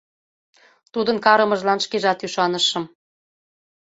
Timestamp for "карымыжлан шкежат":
1.25-2.19